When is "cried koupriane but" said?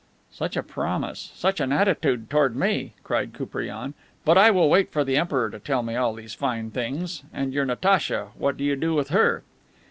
3.03-4.35